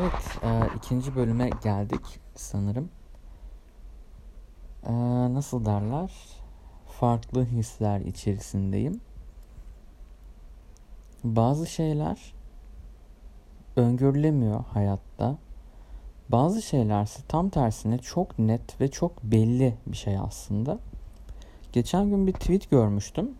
[0.00, 2.90] Evet, e, ikinci bölüme geldik sanırım.
[4.86, 4.92] E,
[5.34, 6.12] nasıl derler?
[6.86, 9.00] Farklı hisler içerisindeyim.
[11.24, 12.34] Bazı şeyler
[13.76, 15.38] öngörülemiyor hayatta.
[16.28, 20.78] Bazı şeylerse tam tersine çok net ve çok belli bir şey aslında.
[21.72, 23.30] Geçen gün bir tweet görmüştüm.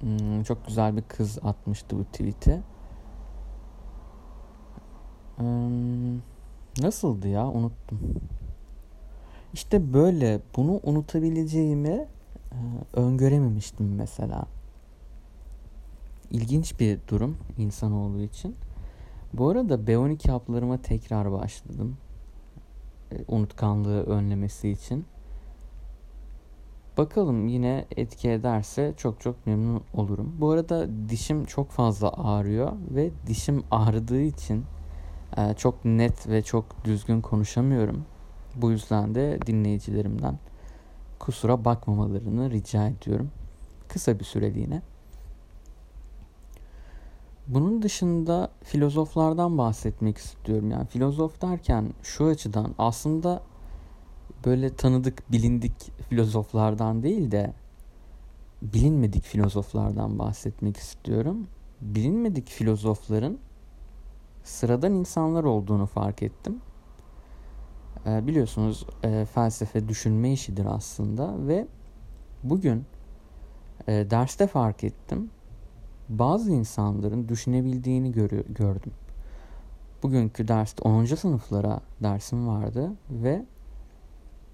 [0.00, 2.62] Hmm, çok güzel bir kız atmıştı bu tweet'i.
[5.36, 6.16] Hmm,
[6.82, 7.48] nasıldı ya?
[7.48, 8.00] Unuttum.
[9.52, 12.06] İşte böyle bunu unutabileceğimi
[12.52, 12.58] e,
[12.92, 14.46] öngörememiştim mesela.
[16.30, 18.56] İlginç bir durum insan olduğu için.
[19.32, 21.96] Bu arada B12 haplarıma tekrar başladım.
[23.12, 25.04] E, unutkanlığı önlemesi için.
[26.98, 30.36] Bakalım yine etki ederse çok çok memnun olurum.
[30.38, 34.64] Bu arada dişim çok fazla ağrıyor ve dişim ağrıdığı için
[35.36, 38.04] e, çok net ve çok düzgün konuşamıyorum.
[38.54, 40.38] Bu yüzden de dinleyicilerimden
[41.18, 43.30] kusura bakmamalarını rica ediyorum.
[43.88, 44.82] Kısa bir süreliğine.
[47.46, 50.70] Bunun dışında filozoflardan bahsetmek istiyorum.
[50.70, 53.42] Yani filozof derken şu açıdan aslında
[54.44, 57.52] böyle tanıdık, bilindik filozoflardan değil de
[58.62, 61.46] bilinmedik filozoflardan bahsetmek istiyorum.
[61.80, 63.38] Bilinmedik filozofların
[64.46, 66.60] sıradan insanlar olduğunu fark ettim.
[68.06, 71.66] E, biliyorsunuz e, felsefe düşünme işidir aslında ve
[72.42, 72.84] bugün
[73.88, 75.30] e, derste fark ettim.
[76.08, 78.92] Bazı insanların düşünebildiğini görü- gördüm.
[80.02, 81.04] Bugünkü derste 10.
[81.04, 83.44] sınıflara dersim vardı ve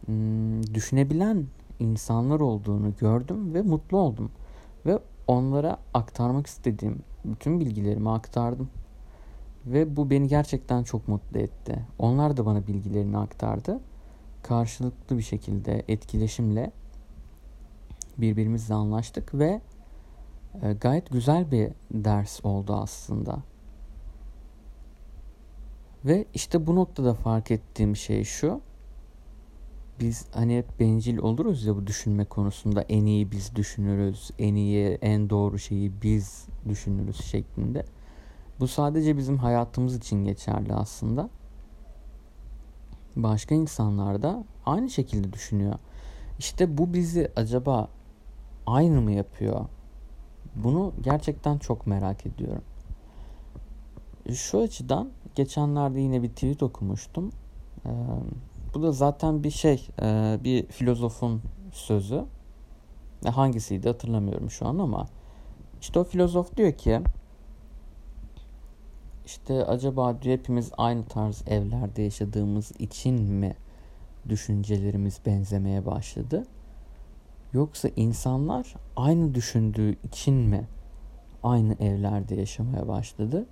[0.06, 1.46] hmm, düşünebilen
[1.78, 4.30] insanlar olduğunu gördüm ve mutlu oldum.
[4.86, 8.68] Ve onlara aktarmak istediğim bütün bilgilerimi aktardım.
[9.66, 11.86] Ve bu beni gerçekten çok mutlu etti.
[11.98, 13.80] Onlar da bana bilgilerini aktardı.
[14.42, 16.72] Karşılıklı bir şekilde etkileşimle
[18.18, 19.60] birbirimizle anlaştık ve
[20.62, 23.38] e, gayet güzel bir ders oldu aslında.
[26.04, 28.60] Ve işte bu noktada fark ettiğim şey şu.
[30.00, 34.98] Biz hani hep bencil oluruz ya bu düşünme konusunda en iyi biz düşünürüz, en iyi,
[35.02, 37.84] en doğru şeyi biz düşünürüz şeklinde.
[38.60, 41.30] Bu sadece bizim hayatımız için geçerli aslında.
[43.16, 45.74] Başka insanlar da aynı şekilde düşünüyor.
[46.38, 47.88] İşte bu bizi acaba
[48.66, 49.66] aynı mı yapıyor?
[50.54, 52.62] Bunu gerçekten çok merak ediyorum.
[54.34, 57.30] Şu açıdan geçenlerde yine bir tweet okumuştum.
[57.86, 57.90] Ee,
[58.74, 61.42] bu da zaten bir şey, e, bir filozofun
[61.72, 62.24] sözü.
[63.26, 65.06] Hangisiydi hatırlamıyorum şu an ama
[65.80, 67.00] işte o filozof diyor ki
[69.26, 73.54] işte acaba hepimiz aynı tarz evlerde yaşadığımız için mi
[74.28, 76.46] düşüncelerimiz benzemeye başladı?
[77.52, 80.68] Yoksa insanlar aynı düşündüğü için mi
[81.42, 83.46] aynı evlerde yaşamaya başladı?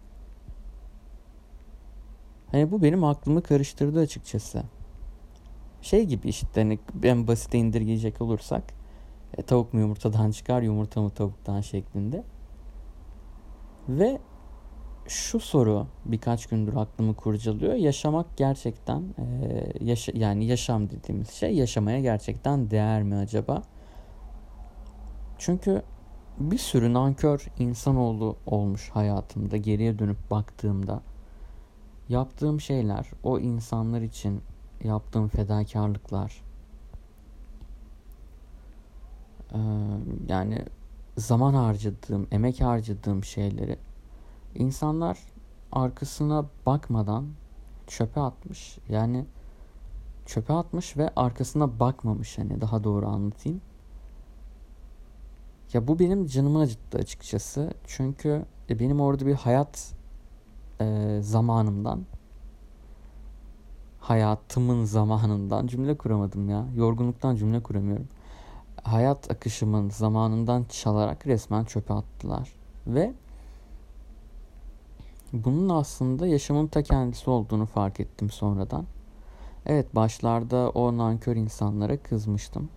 [2.51, 4.63] Hani bu benim aklımı karıştırdı açıkçası.
[5.83, 8.65] Şey gibi işte hani en basite indirgeyecek olursak
[9.39, 12.25] e, tavuk mu yumurtadan çıkar yumurta mı tavuktan şeklinde.
[13.89, 14.21] Ve
[15.09, 17.75] şu soru birkaç gündür aklımı kurcalıyor.
[17.75, 23.63] Yaşamak gerçekten e, yaşa, yani yaşam dediğimiz şey yaşamaya gerçekten değer mi acaba?
[25.39, 25.83] Çünkü
[26.39, 31.01] bir sürü nankör insanoğlu olmuş hayatımda geriye dönüp baktığımda
[32.09, 34.43] yaptığım şeyler o insanlar için
[34.85, 36.43] yaptığım fedakarlıklar
[40.29, 40.65] yani
[41.17, 43.77] zaman harcadığım emek harcadığım şeyleri
[44.55, 45.19] İnsanlar
[45.73, 47.27] arkasına bakmadan
[47.87, 48.79] çöpe atmış.
[48.89, 49.25] Yani
[50.27, 53.61] çöpe atmış ve arkasına bakmamış hani daha doğru anlatayım.
[55.73, 57.75] Ya bu benim canımı acıttı açıkçası.
[57.87, 59.95] Çünkü e, benim orada bir hayat
[60.81, 62.07] e, zamanımdan
[64.01, 66.67] hayatımın zamanından cümle kuramadım ya.
[66.77, 68.09] Yorgunluktan cümle kuramıyorum.
[68.83, 72.53] Hayat akışımın zamanından çalarak resmen çöpe attılar.
[72.87, 73.15] Ve
[75.33, 78.85] bunun aslında yaşamın ta kendisi olduğunu fark ettim sonradan.
[79.67, 82.69] Evet başlarda o nankör insanlara kızmıştım.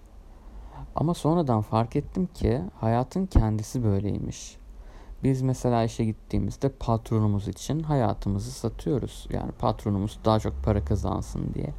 [0.95, 4.57] Ama sonradan fark ettim ki hayatın kendisi böyleymiş.
[5.23, 9.27] Biz mesela işe gittiğimizde patronumuz için hayatımızı satıyoruz.
[9.33, 11.73] Yani patronumuz daha çok para kazansın diye.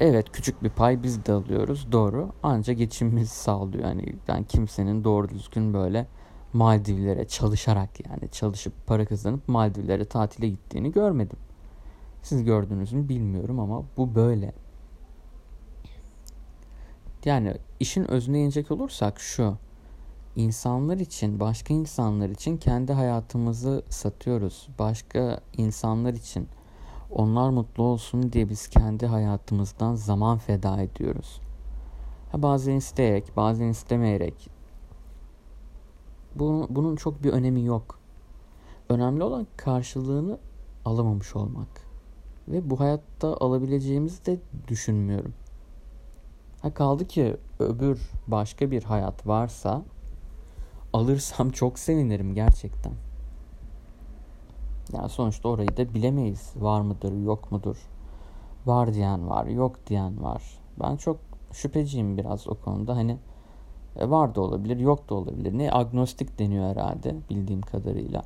[0.00, 2.28] Evet küçük bir pay biz de alıyoruz doğru.
[2.42, 3.84] Ancak geçimimizi sağlıyor.
[3.84, 6.06] Yani, yani kimsenin doğru düzgün böyle
[6.52, 11.38] Maldivlere çalışarak yani çalışıp para kazanıp Maldivlere tatile gittiğini görmedim.
[12.22, 14.52] Siz gördünüz mü bilmiyorum ama bu böyle.
[17.24, 19.56] Yani işin özüne inecek olursak şu.
[20.36, 24.68] İnsanlar için, başka insanlar için kendi hayatımızı satıyoruz.
[24.78, 26.48] Başka insanlar için
[27.10, 31.40] onlar mutlu olsun diye biz kendi hayatımızdan zaman feda ediyoruz.
[32.32, 34.59] Ha, bazen isteyerek, bazen istemeyerek.
[36.34, 37.98] Bu, bunun çok bir önemi yok.
[38.88, 40.38] Önemli olan karşılığını
[40.84, 41.90] alamamış olmak.
[42.48, 44.38] Ve bu hayatta alabileceğimizi de
[44.68, 45.34] düşünmüyorum.
[46.62, 49.82] Ha kaldı ki öbür başka bir hayat varsa
[50.92, 52.92] alırsam çok sevinirim gerçekten.
[54.92, 56.52] Yani sonuçta orayı da bilemeyiz.
[56.56, 57.76] Var mıdır, yok mudur?
[58.66, 60.42] Var diyen var, yok diyen var.
[60.82, 61.16] Ben çok
[61.52, 62.96] şüpheciyim biraz o konuda.
[62.96, 63.18] Hani
[63.96, 65.58] e, var da olabilir, yok da olabilir.
[65.58, 68.22] Ne agnostik deniyor herhalde bildiğim kadarıyla.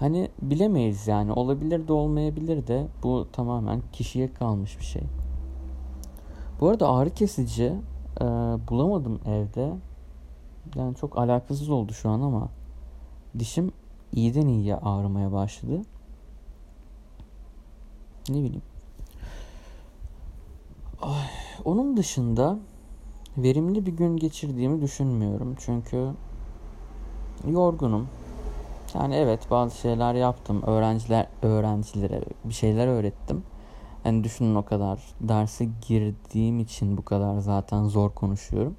[0.00, 5.02] Hani bilemeyiz yani olabilir de olmayabilir de bu tamamen kişiye kalmış bir şey.
[6.60, 7.72] Bu arada ağrı kesici
[8.20, 8.24] e,
[8.68, 9.72] bulamadım evde.
[10.76, 12.48] Yani çok alakasız oldu şu an ama
[13.38, 13.72] dişim
[14.12, 15.82] iyiden iyiye ağrımaya başladı.
[18.28, 18.62] Ne bileyim.
[21.02, 21.28] Ay,
[21.64, 22.58] onun dışında
[23.38, 25.54] verimli bir gün geçirdiğimi düşünmüyorum.
[25.58, 26.10] Çünkü
[27.48, 28.08] yorgunum.
[28.94, 30.62] Yani evet bazı şeyler yaptım.
[30.62, 33.42] Öğrenciler öğrencilere bir şeyler öğrettim.
[34.02, 38.76] Hani düşünün o kadar derse girdiğim için bu kadar zaten zor konuşuyorum.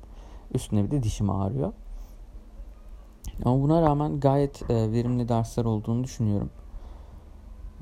[0.54, 1.74] Üstüne bir de dişim ağrıyor.
[3.46, 6.50] Ama buna rağmen gayet e, verimli dersler olduğunu düşünüyorum.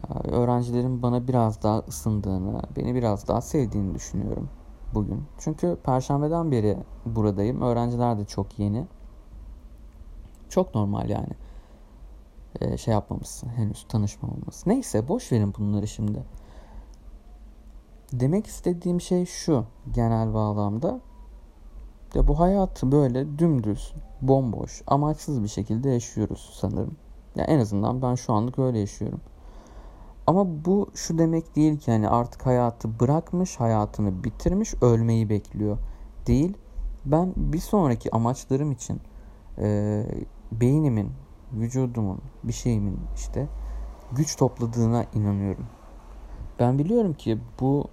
[0.10, 4.50] E, öğrencilerin bana biraz daha ısındığını, beni biraz daha sevdiğini düşünüyorum
[4.94, 5.24] bugün.
[5.38, 7.62] Çünkü perşembeden beri buradayım.
[7.62, 8.88] Öğrenciler de çok yeni.
[10.50, 11.34] Çok normal yani.
[12.62, 14.64] E, şey yapmamışsın, henüz tanışmamamız.
[14.66, 16.24] Neyse boş verin bunları şimdi.
[18.14, 21.00] Demek istediğim şey şu genel bağlamda.
[22.14, 26.96] Ya bu hayatı böyle dümdüz, bomboş, amaçsız bir şekilde yaşıyoruz sanırım.
[27.36, 29.22] Ya en azından ben şu anlık öyle yaşıyorum.
[30.28, 35.78] Ama bu şu demek değil ki hani artık hayatı bırakmış, hayatını bitirmiş, ölmeyi bekliyor.
[36.28, 36.58] Değil.
[37.06, 39.02] Ben bir sonraki amaçlarım için
[39.58, 40.04] e,
[40.52, 41.12] beynimin,
[41.54, 43.48] vücudumun, bir şeyimin işte
[44.12, 45.66] güç topladığına inanıyorum.
[46.60, 47.86] Ben biliyorum ki bu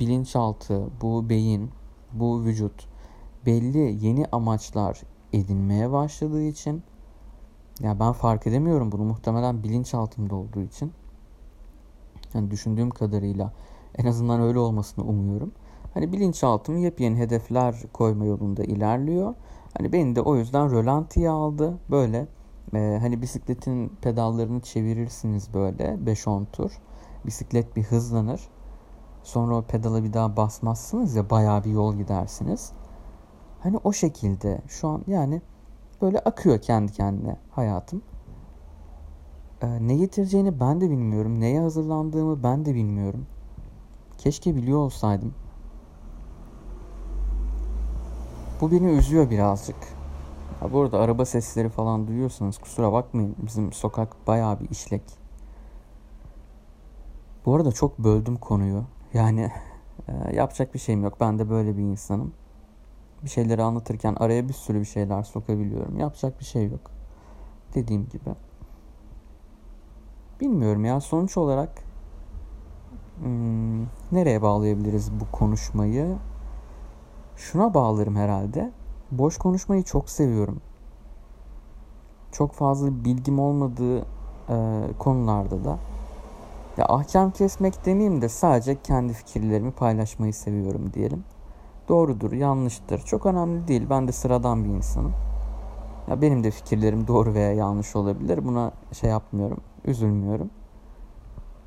[0.00, 1.70] bilinçaltı, bu beyin,
[2.12, 2.88] bu vücut
[3.46, 6.82] belli yeni amaçlar edinmeye başladığı için
[7.80, 10.92] ya ben fark edemiyorum bunu muhtemelen bilinçaltımda olduğu için.
[12.34, 13.52] Yani düşündüğüm kadarıyla
[13.98, 15.52] en azından öyle olmasını umuyorum.
[15.94, 19.34] Hani bilinçaltım yepyeni hedefler koyma yolunda ilerliyor.
[19.78, 21.78] Hani beni de o yüzden rölantiye aldı.
[21.90, 22.26] Böyle
[22.74, 26.72] e, hani bisikletin pedallarını çevirirsiniz böyle 5-10 tur.
[27.26, 28.40] Bisiklet bir hızlanır.
[29.22, 32.72] Sonra o pedala bir daha basmazsınız ya bayağı bir yol gidersiniz.
[33.60, 35.42] Hani o şekilde şu an yani
[36.02, 38.02] böyle akıyor kendi kendine hayatım.
[39.62, 41.40] Ee, ne getireceğini ben de bilmiyorum.
[41.40, 43.26] Neye hazırlandığımı ben de bilmiyorum.
[44.18, 45.34] Keşke biliyor olsaydım.
[48.60, 49.76] Bu beni üzüyor birazcık.
[50.60, 53.36] Ha, bu arada araba sesleri falan duyuyorsanız kusura bakmayın.
[53.46, 55.02] Bizim sokak bayağı bir işlek.
[57.46, 58.84] Bu arada çok böldüm konuyu.
[59.14, 59.52] Yani
[60.08, 61.20] e, yapacak bir şeyim yok.
[61.20, 62.32] Ben de böyle bir insanım.
[63.24, 65.98] Bir şeyleri anlatırken araya bir sürü bir şeyler sokabiliyorum.
[65.98, 66.90] Yapacak bir şey yok.
[67.74, 68.47] Dediğim gibi.
[70.40, 71.70] Bilmiyorum ya sonuç olarak
[73.22, 76.16] hmm, nereye bağlayabiliriz bu konuşmayı?
[77.36, 78.72] Şuna bağlarım herhalde.
[79.10, 80.60] Boş konuşmayı çok seviyorum.
[82.32, 83.98] Çok fazla bilgim olmadığı
[84.48, 85.78] e, konularda da
[86.76, 91.24] ya ahkam kesmek demeyeyim de sadece kendi fikirlerimi paylaşmayı seviyorum diyelim.
[91.88, 92.98] Doğrudur, yanlıştır.
[92.98, 93.86] Çok önemli değil.
[93.90, 95.12] Ben de sıradan bir insanım.
[96.08, 98.44] Ya benim de fikirlerim doğru veya yanlış olabilir.
[98.44, 100.50] Buna şey yapmıyorum, üzülmüyorum.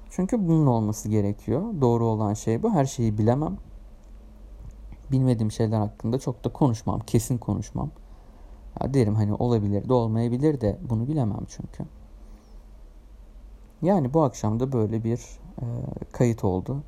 [0.09, 1.63] Çünkü bunun olması gerekiyor.
[1.81, 2.73] Doğru olan şey bu.
[2.73, 3.57] Her şeyi bilemem.
[5.11, 6.99] Bilmediğim şeyler hakkında çok da konuşmam.
[6.99, 7.91] Kesin konuşmam.
[8.81, 11.83] Ya derim hani olabilir de olmayabilir de bunu bilemem çünkü.
[13.81, 15.65] Yani bu akşam da böyle bir e,
[16.11, 16.83] kayıt oldu.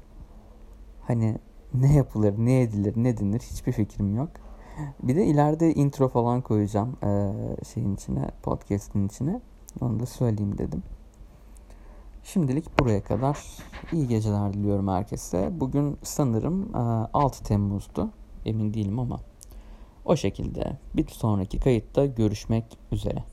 [1.02, 1.38] Hani
[1.74, 4.30] ne yapılır, ne edilir, ne denir hiçbir fikrim yok.
[5.04, 7.32] Bir de ileride intro falan koyacağım e,
[7.74, 9.42] şeyin içine, podcast'in içine.
[9.82, 10.84] Onu da söyleyeyim dedim.
[12.24, 13.38] Şimdilik buraya kadar
[13.92, 15.50] iyi geceler diliyorum herkese.
[15.60, 16.80] Bugün sanırım e,
[17.13, 18.10] 6 Temmuz'du.
[18.46, 19.20] Emin değilim ama
[20.06, 23.24] O şekilde bir sonraki kayıtta görüşmek üzere.